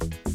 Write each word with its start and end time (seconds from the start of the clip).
Oh, 0.00 0.25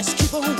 Just 0.00 0.16
keep 0.16 0.32
on 0.32 0.59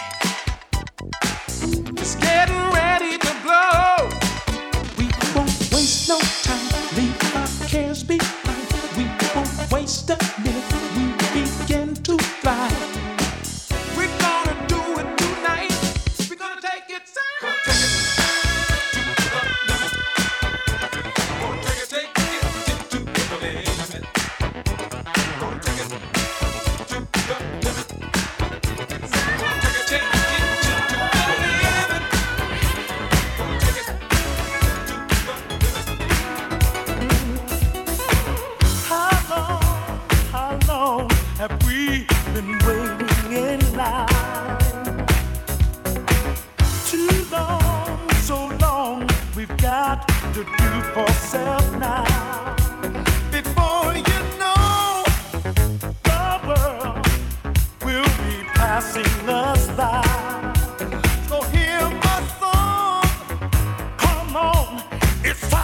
It's 65.23 65.39
time. 65.51 65.60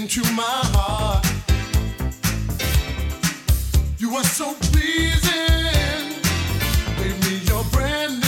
into 0.00 0.22
my 0.32 0.60
heart. 0.74 1.26
You 3.98 4.14
are 4.14 4.22
so 4.22 4.54
pleasing. 4.70 6.14
Give 7.02 7.18
me 7.24 7.38
your 7.50 7.64
brand 7.72 8.27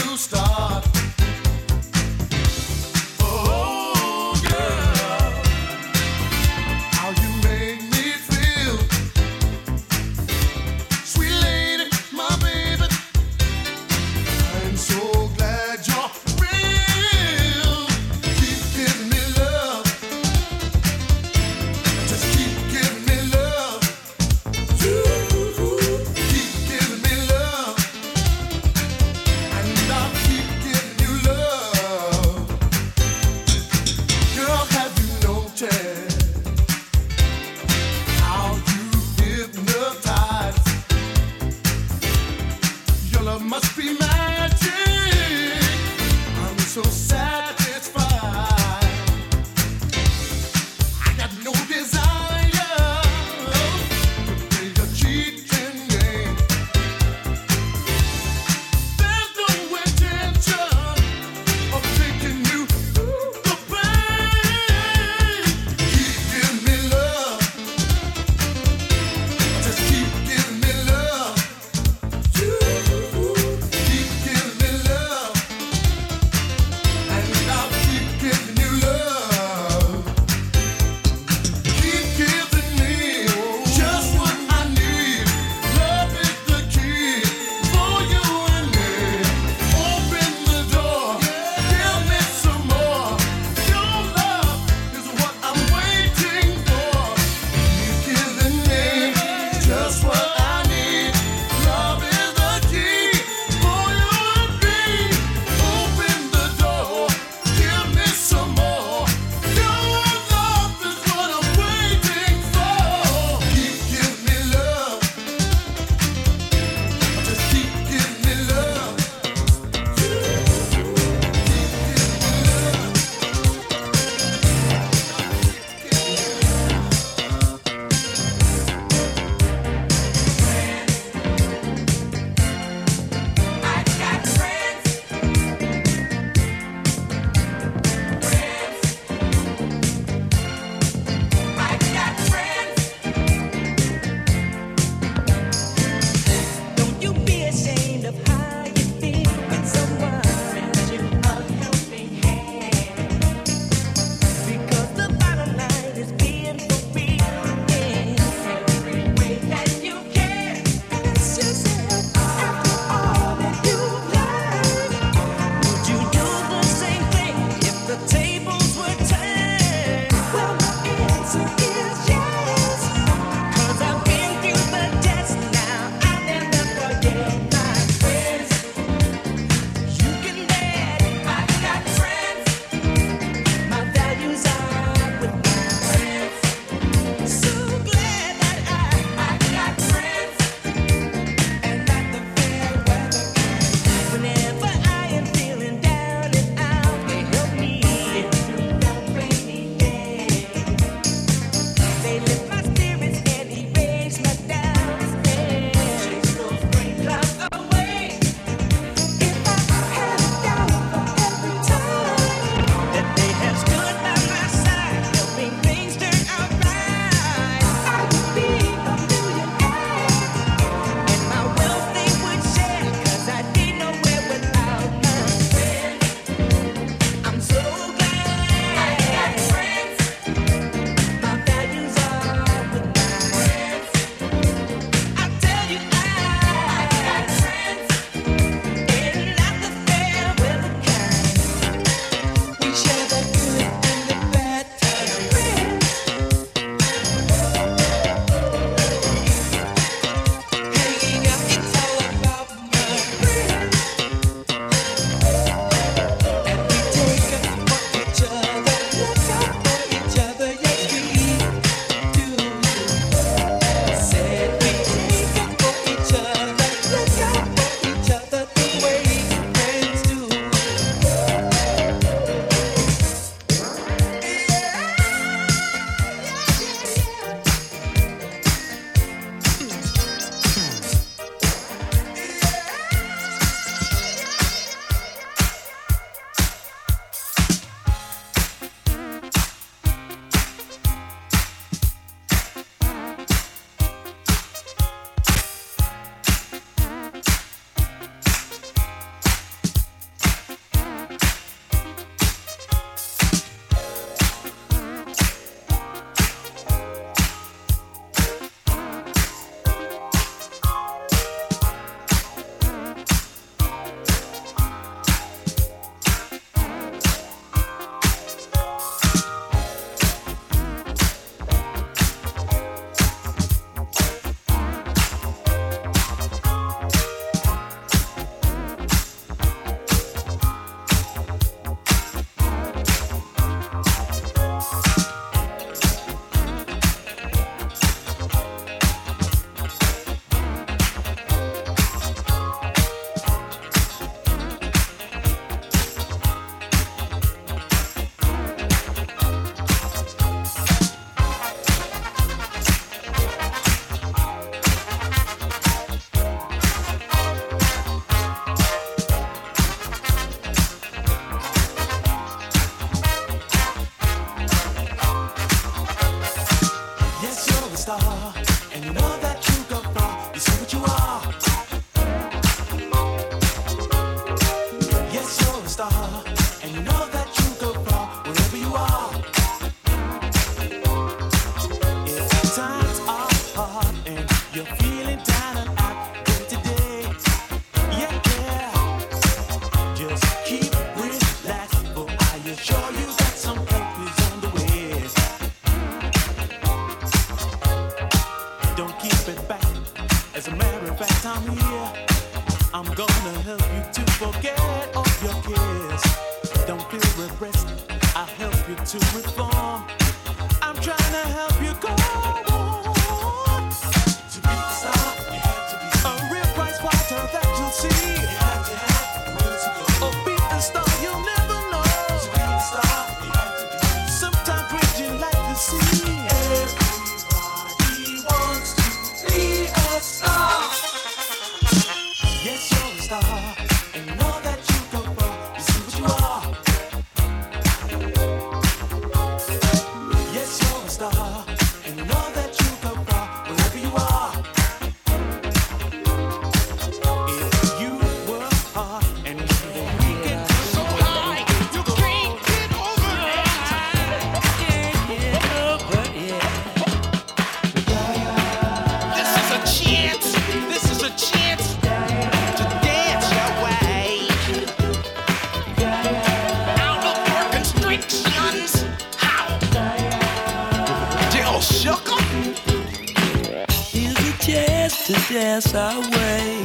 chance 475.31 475.73
our 475.73 476.01
way 476.01 476.61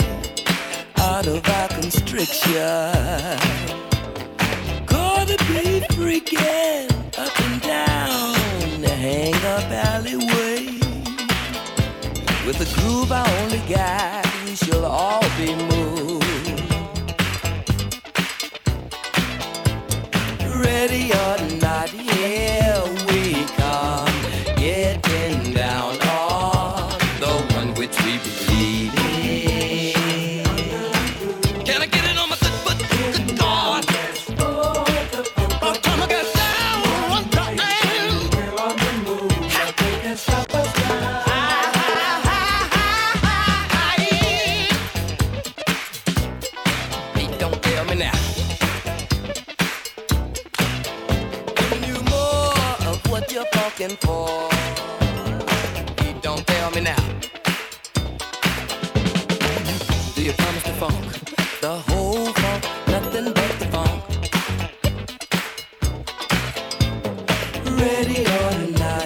out 0.99 1.25
of 1.29 1.49
our 1.49 1.69
constriction. 1.69 2.59
Gonna 4.87 5.37
be 5.47 5.87
freaking 5.95 6.91
up 7.17 7.41
and 7.47 7.63
down 7.63 8.81
the 8.81 8.89
hang 8.89 9.35
up 9.55 9.71
alleyway. 9.71 10.67
With 12.45 12.59
the 12.59 12.69
groove 12.75 13.13
I 13.13 13.23
only 13.43 13.63
got, 13.73 14.27
we 14.45 14.57
shall 14.57 14.85
all 14.85 15.23
be 15.39 15.55
moved. 15.71 16.25
Ready 20.65 21.13
or 21.13 21.37
not, 21.61 21.95
yeah. 21.95 22.76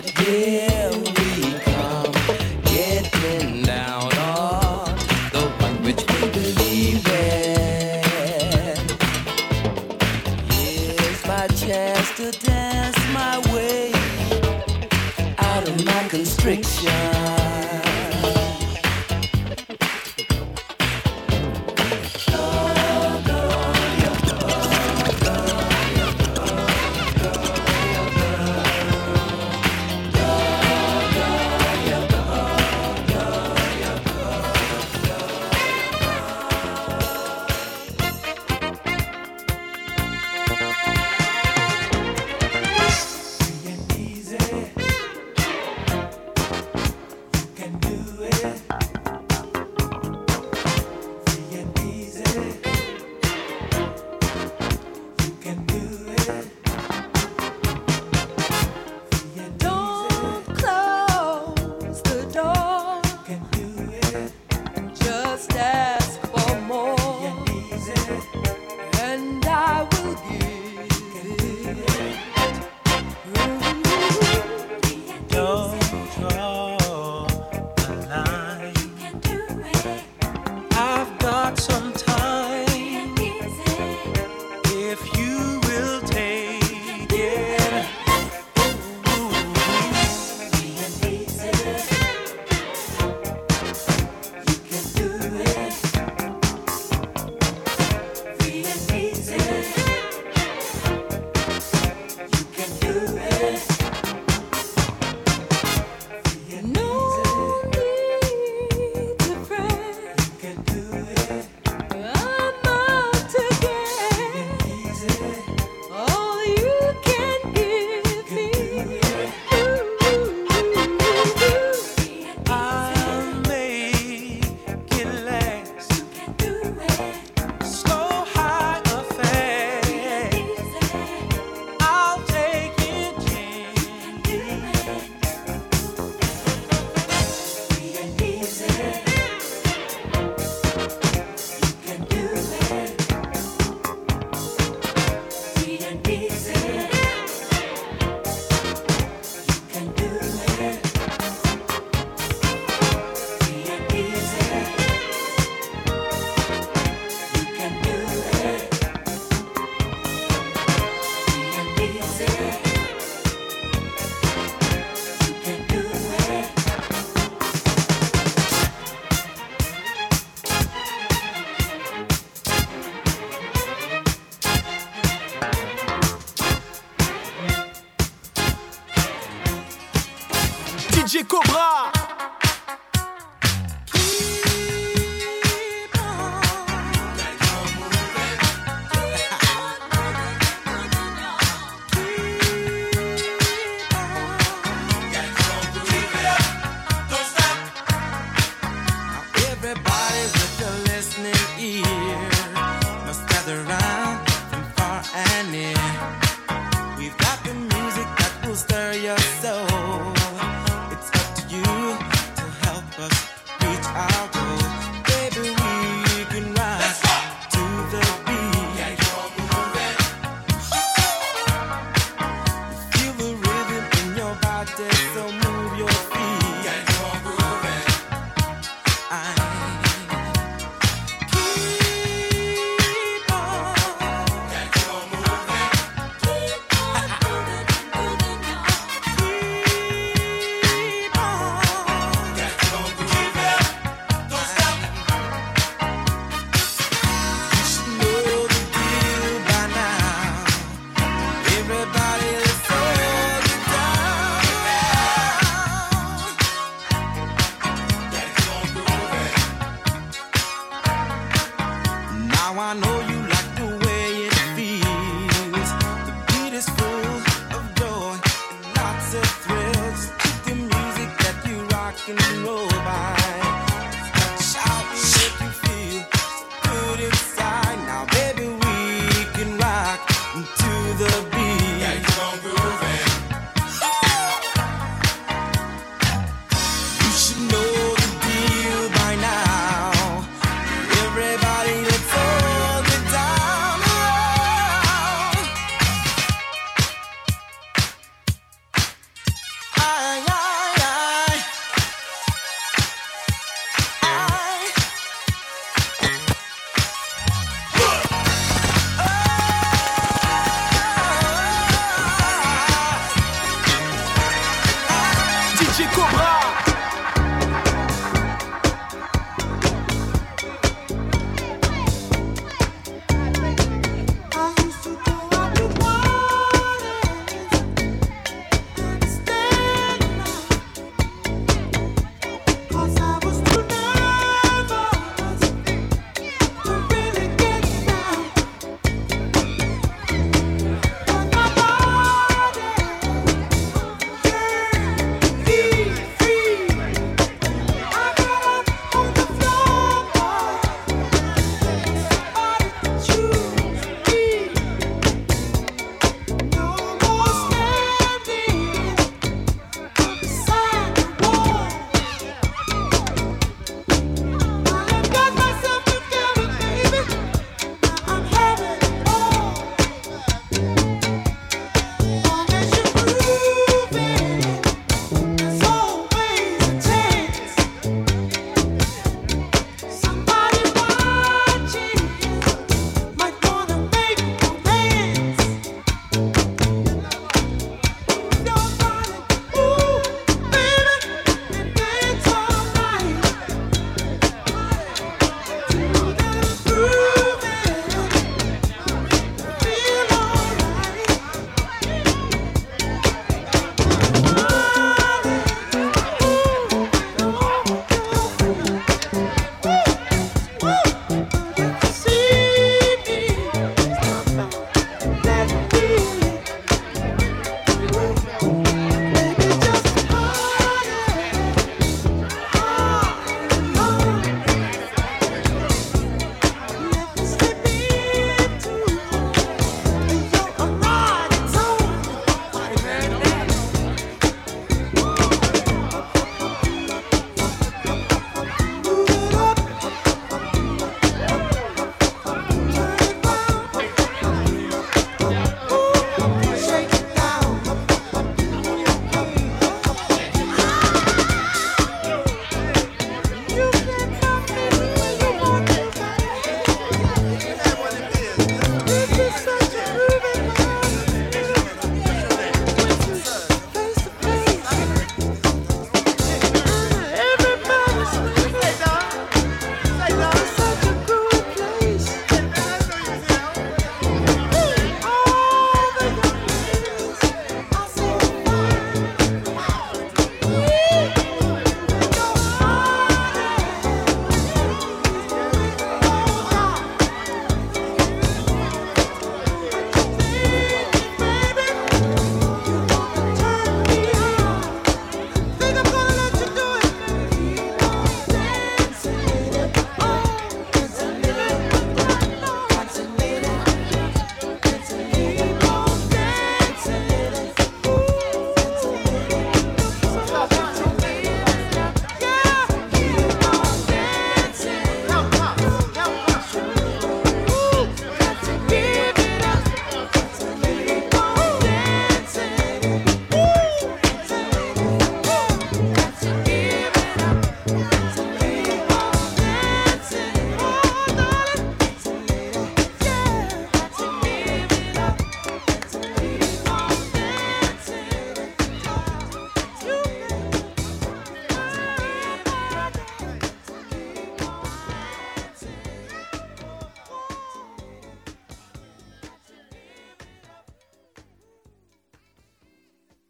Yeah. 0.03 0.70